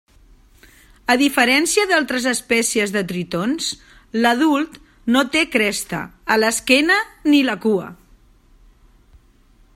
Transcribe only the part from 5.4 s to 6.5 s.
cresta a